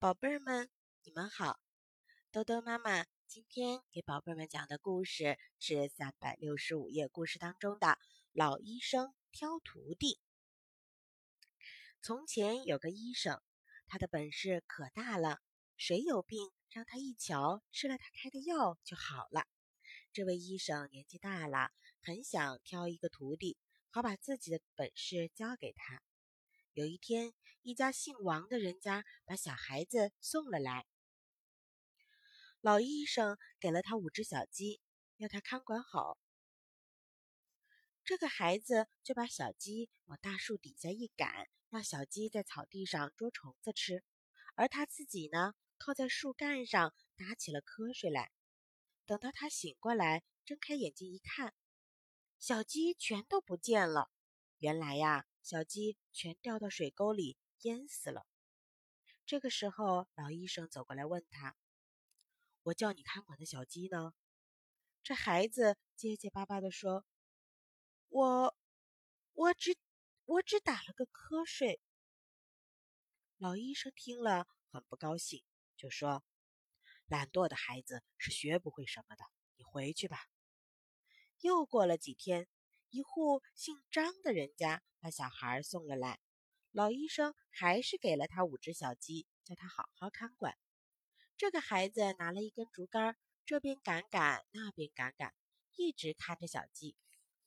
[0.00, 0.70] 宝贝儿们，
[1.02, 1.58] 你们好！
[2.30, 7.86] 豆豆妈妈今天给宝贝们讲的故事是三百六十五页故事当中的
[8.32, 10.14] 《老医生挑徒弟》。
[12.00, 13.42] 从前有个医生，
[13.88, 15.40] 他的本事可大了，
[15.76, 19.48] 谁有病让他一瞧，吃了他开的药就好了。
[20.12, 23.58] 这位医生年纪大了，很想挑一个徒弟，
[23.90, 26.00] 好把自己的本事教给他。
[26.78, 30.86] 有一天，一家姓王的人家把小孩子送了来。
[32.60, 34.80] 老医生给了他五只小鸡，
[35.16, 36.20] 要他看管好。
[38.04, 44.04] 这个孩子就把小鸡往大树底下一赶，让小鸡在草地上捉虫子吃，
[44.54, 48.30] 而他自己呢，靠在树干上打起了瞌睡来。
[49.04, 51.52] 等到他醒过来，睁开眼睛一看，
[52.38, 54.12] 小鸡全都不见了。
[54.58, 55.26] 原来呀。
[55.48, 58.26] 小鸡全掉到水沟里淹死了。
[59.24, 61.56] 这个时候，老医生走过来问他
[62.64, 64.12] ：“我叫你看管的小鸡呢？”
[65.02, 67.06] 这孩子结结巴巴地说
[68.10, 68.54] ：“我，
[69.32, 69.74] 我只，
[70.26, 71.80] 我只打了个瞌睡。”
[73.38, 75.42] 老医生听了很不高兴，
[75.78, 76.22] 就说
[77.08, 79.24] ：“懒惰的孩子是学不会什么的，
[79.56, 80.28] 你回去吧。”
[81.40, 82.46] 又过了几天。
[82.90, 86.20] 一户姓张的人家把小孩送了来，
[86.72, 90.56] 老医生还是给了他五只小鸡，叫他好好看管。
[91.36, 93.14] 这个孩子拿了一根竹竿，
[93.44, 95.34] 这边赶赶，那边赶赶，
[95.76, 96.96] 一直看着小鸡。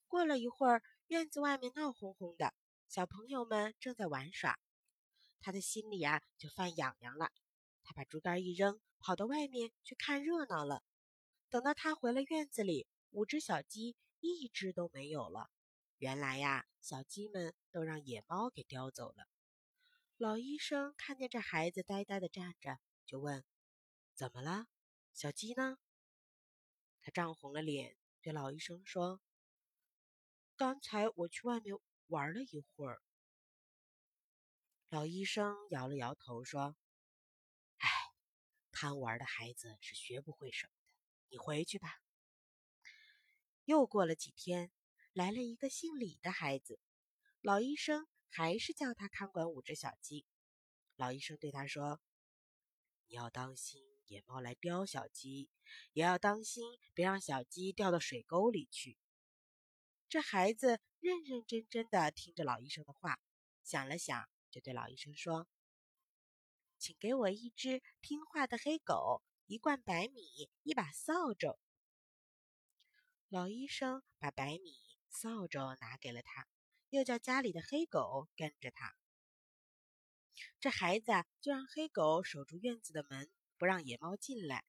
[0.08, 2.54] 过了一会儿，院子外面闹哄哄的，
[2.88, 4.60] 小朋友们正在玩耍，
[5.40, 7.32] 他的心里啊就犯痒痒了。
[7.84, 10.84] 他把竹竿一扔，跑到外面去看热闹了。
[11.50, 13.96] 等到他回了院子里，五只小鸡。
[14.22, 15.50] 一只都没有了。
[15.98, 19.28] 原来呀，小鸡们都让野猫给叼走了。
[20.18, 23.44] 老医生看见这孩子呆呆的站着，就问
[24.16, 24.68] ：“怎么了？
[25.14, 25.78] 小鸡呢？”
[27.02, 29.22] 他涨红了脸，对老医生说
[30.56, 31.76] ：“刚才我去外面
[32.08, 33.02] 玩了一会儿。”
[34.90, 36.76] 老医生摇了摇头说
[37.78, 37.90] ：“哎，
[38.72, 40.90] 贪玩的孩子是学不会什么的。
[41.30, 42.02] 你回去吧。”
[43.72, 44.70] 又过了几天，
[45.14, 46.78] 来了一个姓李的孩子。
[47.40, 50.26] 老医生还是叫他看管五只小鸡。
[50.98, 52.02] 老医生对他说
[53.08, 55.50] ：“你要当心野猫来叼小鸡，
[55.94, 58.98] 也要当心别让小鸡掉到水沟里去。”
[60.10, 63.22] 这孩子认认真真的听着老医生的话，
[63.64, 65.48] 想了想，就对老医生说
[66.78, 71.58] ：“请给我一只听话的黑狗，一罐白米，一把扫帚。”
[73.32, 74.74] 老医生把白米、
[75.10, 76.50] 扫帚拿给了他，
[76.90, 78.94] 又叫家里的黑狗跟着他。
[80.60, 84.66] 这孩子就让黑狗守住院子的门，不让野猫进来；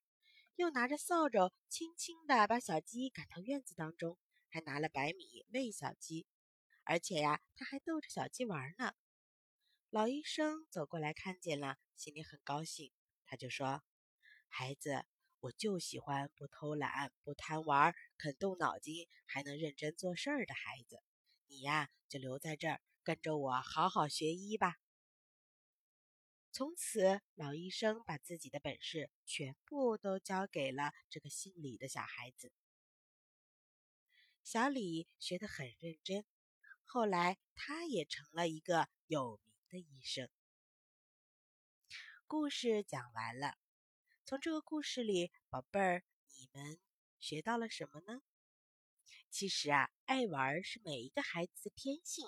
[0.55, 4.17] 又拿着扫帚，轻轻地把小鸡赶到院子当中，
[4.49, 6.29] 还拿了白米喂小鸡。
[6.85, 8.93] 而且呀，他还逗着小鸡玩呢。
[9.91, 12.93] 老医生走过来看见了，心里很高兴，
[13.25, 13.83] 他就说
[14.47, 15.05] ：“孩子。”
[15.43, 21.03] 我就喜欢不偷懒、不贪玩、肯动脑筋还能认真做事儿的孩子。
[21.49, 24.77] 你呀，就留在这儿，跟着我好好学医吧。
[26.53, 32.53] 从此，老医生把自己的本事全部都交给了这个姓李的小孩子。
[34.45, 36.25] 小李学得很认真，
[36.85, 40.29] 后来他也成了一个有名的医生。
[42.29, 43.62] 故事讲完了。
[44.33, 46.03] 从这个故事里，宝贝儿，
[46.39, 46.79] 你们
[47.21, 48.23] 学到了什么呢？
[49.29, 52.27] 其实啊，爱玩是每一个孩子的天性。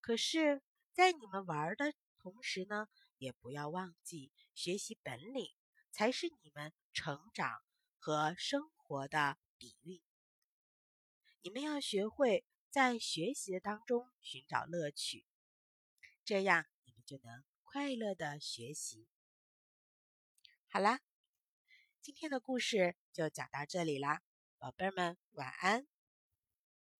[0.00, 0.60] 可是，
[0.92, 2.88] 在你们玩的同时呢，
[3.18, 5.54] 也不要忘记学习本领，
[5.92, 7.62] 才是你们成长
[8.00, 10.02] 和生活的底蕴。
[11.42, 15.24] 你们要学会在学习的当中寻找乐趣，
[16.24, 19.06] 这样你们就能快乐的学习。
[20.66, 20.98] 好啦，
[22.04, 24.20] 今天的故事就讲到这里啦，
[24.58, 25.86] 宝贝儿们晚安。